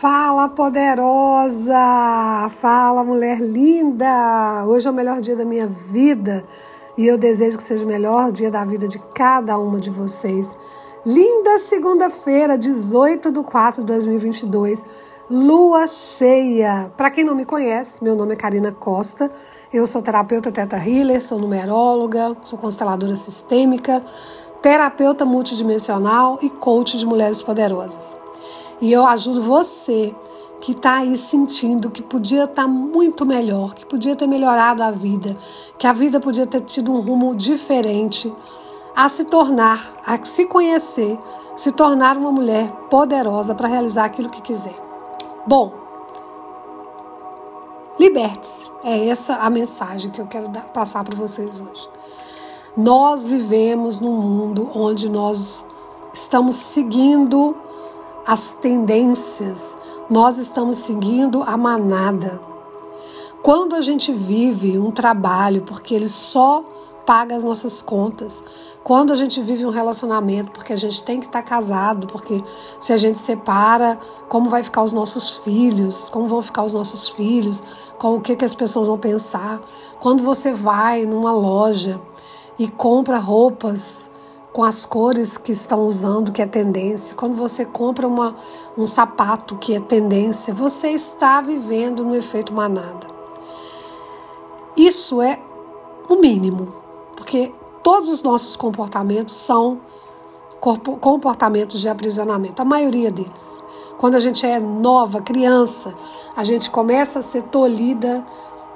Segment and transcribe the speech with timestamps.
[0.00, 1.74] Fala poderosa!
[2.60, 4.62] Fala mulher linda!
[4.66, 6.44] Hoje é o melhor dia da minha vida
[6.98, 10.54] e eu desejo que seja o melhor dia da vida de cada uma de vocês.
[11.04, 14.84] Linda segunda-feira, 18 de 4 de 2022,
[15.30, 16.92] lua cheia.
[16.94, 19.32] Para quem não me conhece, meu nome é Karina Costa,
[19.72, 24.04] eu sou terapeuta Teta Healer, sou numeróloga, sou consteladora sistêmica,
[24.60, 28.25] terapeuta multidimensional e coach de mulheres poderosas.
[28.80, 30.14] E eu ajudo você
[30.60, 34.90] que está aí sentindo que podia estar tá muito melhor, que podia ter melhorado a
[34.90, 35.36] vida,
[35.78, 38.32] que a vida podia ter tido um rumo diferente,
[38.94, 41.18] a se tornar, a se conhecer,
[41.54, 44.74] se tornar uma mulher poderosa para realizar aquilo que quiser.
[45.46, 45.72] Bom,
[47.98, 48.70] liberte-se.
[48.82, 51.88] É essa a mensagem que eu quero dar, passar para vocês hoje.
[52.76, 55.66] Nós vivemos num mundo onde nós
[56.12, 57.56] estamos seguindo
[58.26, 59.76] as tendências,
[60.10, 62.40] nós estamos seguindo a manada.
[63.40, 66.64] Quando a gente vive um trabalho porque ele só
[67.06, 68.42] paga as nossas contas,
[68.82, 72.42] quando a gente vive um relacionamento porque a gente tem que estar casado, porque
[72.80, 73.96] se a gente separa,
[74.28, 77.62] como vai ficar os nossos filhos, como vão ficar os nossos filhos,
[77.96, 79.60] com o que, que as pessoas vão pensar.
[80.00, 82.00] Quando você vai numa loja
[82.58, 84.10] e compra roupas
[84.56, 87.14] com as cores que estão usando, que é tendência.
[87.14, 88.34] Quando você compra uma,
[88.74, 93.06] um sapato que é tendência, você está vivendo no efeito manada.
[94.74, 95.38] Isso é
[96.08, 96.72] o mínimo,
[97.14, 99.78] porque todos os nossos comportamentos são
[101.02, 103.62] comportamentos de aprisionamento, a maioria deles.
[103.98, 105.94] Quando a gente é nova, criança,
[106.34, 108.26] a gente começa a ser tolhida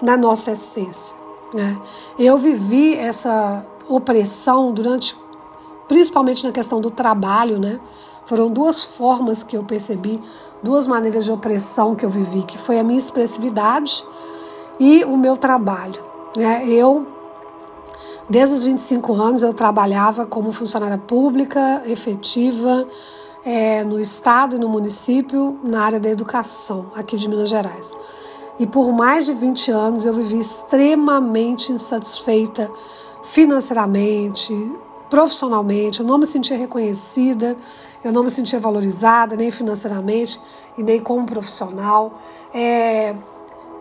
[0.00, 1.16] na nossa essência.
[1.52, 1.76] Né?
[2.16, 5.23] Eu vivi essa opressão durante
[5.88, 7.80] principalmente na questão do trabalho, né?
[8.26, 10.20] Foram duas formas que eu percebi,
[10.62, 14.04] duas maneiras de opressão que eu vivi, que foi a minha expressividade
[14.80, 16.02] e o meu trabalho.
[16.36, 16.66] Né?
[16.66, 17.06] Eu,
[18.28, 22.88] desde os 25 anos, eu trabalhava como funcionária pública efetiva
[23.44, 27.92] é, no estado e no município na área da educação aqui de Minas Gerais.
[28.58, 32.70] E por mais de 20 anos eu vivi extremamente insatisfeita
[33.22, 34.54] financeiramente,
[35.14, 37.56] profissionalmente, eu não me sentia reconhecida,
[38.02, 40.40] eu não me sentia valorizada, nem financeiramente
[40.76, 42.14] e nem como profissional.
[42.52, 43.14] É,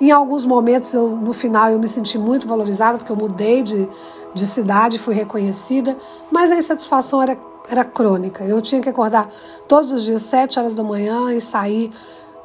[0.00, 3.88] em alguns momentos, eu, no final, eu me senti muito valorizada, porque eu mudei de,
[4.34, 5.98] de cidade, fui reconhecida,
[6.30, 7.36] mas a insatisfação era,
[7.68, 8.44] era crônica.
[8.44, 9.28] Eu tinha que acordar
[9.66, 11.90] todos os dias, 7 horas da manhã, e sair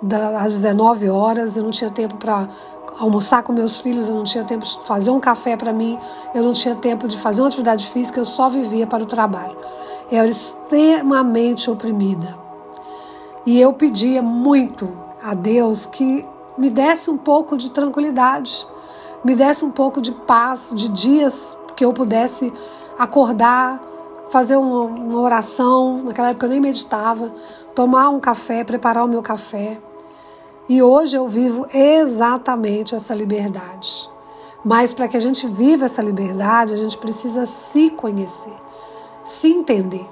[0.01, 2.49] da, às 19 horas, eu não tinha tempo para
[2.99, 5.97] almoçar com meus filhos, eu não tinha tempo de fazer um café para mim,
[6.33, 9.55] eu não tinha tempo de fazer uma atividade física, eu só vivia para o trabalho.
[10.11, 12.37] Eu era extremamente oprimida.
[13.45, 14.89] E eu pedia muito
[15.23, 16.25] a Deus que
[16.57, 18.67] me desse um pouco de tranquilidade,
[19.23, 22.53] me desse um pouco de paz, de dias que eu pudesse
[22.99, 23.81] acordar,
[24.29, 26.03] fazer uma, uma oração.
[26.03, 27.33] Naquela época eu nem meditava,
[27.73, 29.79] tomar um café, preparar o meu café
[30.71, 34.09] e hoje eu vivo exatamente essa liberdade.
[34.63, 38.55] Mas para que a gente viva essa liberdade, a gente precisa se conhecer,
[39.21, 40.07] se entender.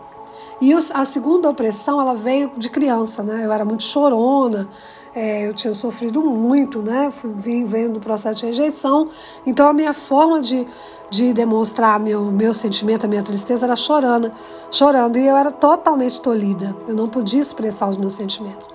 [0.62, 3.46] E a segunda opressão, ela veio de criança, né?
[3.46, 4.68] Eu era muito chorona,
[5.16, 7.12] é, eu tinha sofrido muito, né?
[7.24, 9.10] Vim vendo do processo de rejeição.
[9.46, 10.68] Então a minha forma de,
[11.10, 14.32] de demonstrar meu, meu sentimento, a minha tristeza era chorando,
[14.70, 15.18] chorando.
[15.18, 16.76] E eu era totalmente tolhida.
[16.88, 18.70] Eu não podia expressar os meus sentimentos.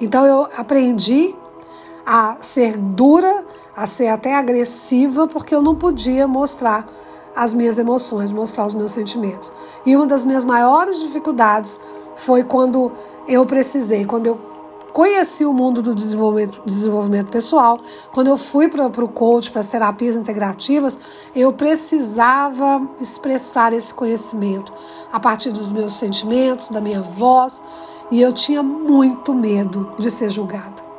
[0.00, 1.34] Então eu aprendi
[2.06, 6.86] a ser dura, a ser até agressiva, porque eu não podia mostrar
[7.34, 9.52] as minhas emoções, mostrar os meus sentimentos.
[9.84, 11.80] E uma das minhas maiores dificuldades
[12.16, 12.92] foi quando
[13.26, 14.50] eu precisei, quando eu
[14.92, 17.80] conheci o mundo do desenvolvimento, desenvolvimento pessoal,
[18.12, 20.98] quando eu fui para o coach, para as terapias integrativas,
[21.34, 24.72] eu precisava expressar esse conhecimento
[25.12, 27.62] a partir dos meus sentimentos, da minha voz,
[28.10, 30.89] e eu tinha muito medo de ser julgada.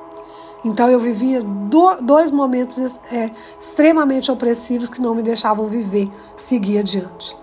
[0.63, 6.79] Então eu vivia do, dois momentos é, extremamente opressivos que não me deixavam viver, seguir
[6.79, 7.35] adiante.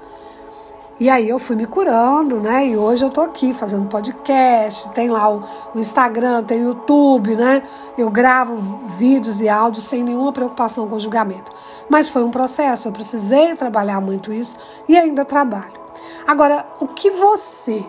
[1.00, 2.66] E aí eu fui me curando, né?
[2.66, 7.36] E hoje eu tô aqui fazendo podcast, tem lá o, o, Instagram, tem o YouTube,
[7.36, 7.62] né?
[7.96, 8.56] Eu gravo
[8.96, 11.52] vídeos e áudios sem nenhuma preocupação com o julgamento.
[11.88, 15.78] Mas foi um processo, eu precisei trabalhar muito isso e ainda trabalho.
[16.26, 17.84] Agora, o que você,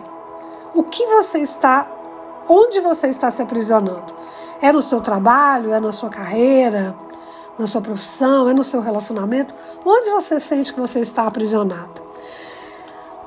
[0.72, 1.88] o que você está,
[2.48, 4.14] onde você está se aprisionando?
[4.62, 6.94] É no seu trabalho, é na sua carreira,
[7.58, 9.54] na sua profissão, é no seu relacionamento?
[9.84, 12.00] Onde você sente que você está aprisionado?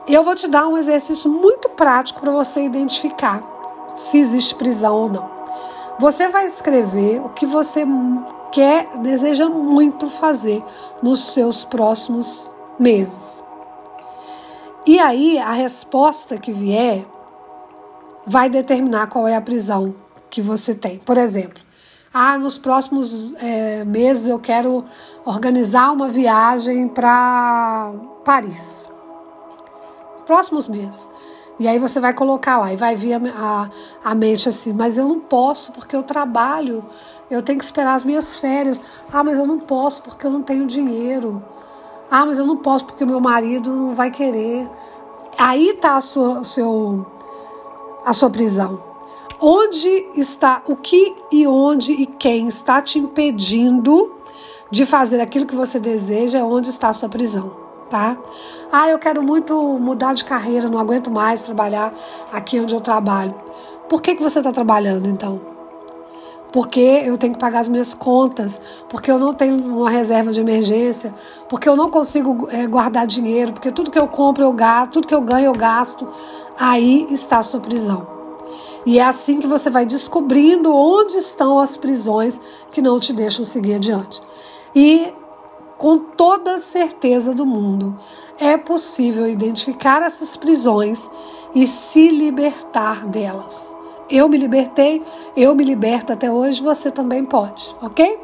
[0.08, 3.42] Eu vou te dar um exercício muito prático para você identificar
[3.96, 5.30] se existe prisão ou não.
[6.00, 7.86] Você vai escrever o que você
[8.52, 10.64] quer, deseja muito fazer
[11.02, 13.44] nos seus próximos meses.
[14.86, 17.06] E aí a resposta que vier
[18.26, 19.96] vai determinar qual é a prisão
[20.34, 20.98] que você tem.
[20.98, 21.62] Por exemplo,
[22.12, 24.84] ah, nos próximos é, meses eu quero
[25.24, 27.94] organizar uma viagem para
[28.26, 28.92] Paris.
[30.26, 31.12] Próximos meses.
[31.60, 33.20] E aí você vai colocar lá e vai vir a,
[34.04, 36.84] a, a, mente assim, mas eu não posso porque eu trabalho,
[37.30, 38.82] eu tenho que esperar as minhas férias.
[39.12, 41.44] Ah, mas eu não posso porque eu não tenho dinheiro.
[42.10, 44.68] Ah, mas eu não posso porque meu marido não vai querer.
[45.38, 47.06] Aí está a sua, seu,
[48.04, 48.93] a sua prisão.
[49.40, 54.16] Onde está o que e onde e quem está te impedindo
[54.72, 57.64] de fazer aquilo que você deseja, é onde está a sua prisão
[57.94, 58.18] tá?
[58.72, 61.94] Ah, eu quero muito mudar de carreira, não aguento mais trabalhar
[62.32, 63.36] aqui onde eu trabalho.
[63.88, 65.40] Por que, que você está trabalhando então?
[66.52, 68.60] Porque eu tenho que pagar as minhas contas,
[68.90, 71.14] porque eu não tenho uma reserva de emergência,
[71.48, 75.08] porque eu não consigo é, guardar dinheiro, porque tudo que eu compro eu gasto, tudo
[75.08, 76.08] que eu ganho eu gasto.
[76.60, 78.13] Aí está a sua prisão.
[78.86, 82.40] E é assim que você vai descobrindo onde estão as prisões
[82.72, 84.22] que não te deixam seguir adiante.
[84.76, 85.14] E
[85.78, 88.00] com toda certeza do mundo,
[88.40, 91.10] é possível identificar essas prisões
[91.54, 93.76] e se libertar delas.
[94.10, 95.04] Eu me libertei,
[95.36, 98.20] eu me liberto até hoje, você também pode, ok?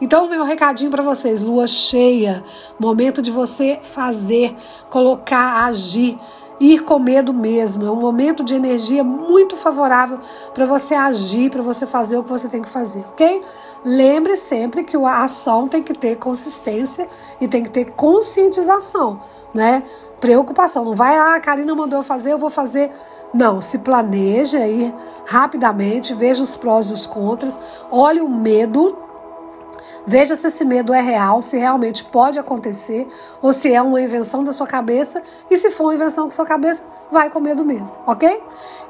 [0.00, 2.44] Então, meu recadinho para vocês: lua cheia,
[2.78, 4.54] momento de você fazer,
[4.90, 6.18] colocar, agir
[6.60, 7.84] ir com medo mesmo.
[7.84, 10.18] É um momento de energia muito favorável
[10.52, 13.42] para você agir, para você fazer o que você tem que fazer, ok?
[13.84, 17.08] Lembre sempre que a ação tem que ter consistência
[17.40, 19.20] e tem que ter conscientização,
[19.52, 19.82] né?
[20.20, 20.84] Preocupação.
[20.84, 22.90] Não vai, ah, a Karina mandou eu fazer, eu vou fazer.
[23.32, 24.94] Não, se planeje aí
[25.26, 27.58] rapidamente, veja os prós e os contras,
[27.90, 29.03] olhe o medo
[30.06, 33.08] Veja se esse medo é real, se realmente pode acontecer,
[33.40, 35.22] ou se é uma invenção da sua cabeça.
[35.50, 38.42] E se for uma invenção da sua cabeça, vai com medo mesmo, ok?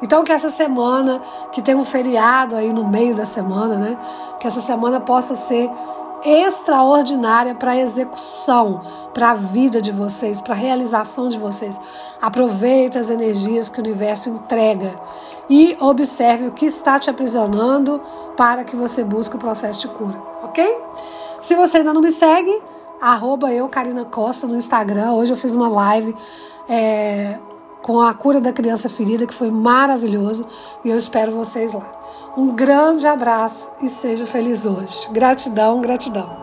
[0.02, 1.22] Então que essa semana,
[1.52, 3.98] que tem um feriado aí no meio da semana, né?
[4.40, 5.70] Que essa semana possa ser
[6.24, 8.80] extraordinária para a execução,
[9.12, 11.78] para a vida de vocês, para a realização de vocês.
[12.20, 14.98] Aproveite as energias que o universo entrega
[15.48, 18.00] e observe o que está te aprisionando
[18.36, 20.78] para que você busque o processo de cura, ok?
[21.42, 22.62] Se você ainda não me segue,
[23.00, 25.12] arroba eu, Karina Costa, no Instagram.
[25.12, 26.16] Hoje eu fiz uma live
[26.68, 27.38] é,
[27.82, 30.46] com a cura da criança ferida, que foi maravilhoso,
[30.82, 31.86] e eu espero vocês lá.
[32.36, 35.08] Um grande abraço e seja feliz hoje.
[35.12, 36.42] Gratidão, gratidão.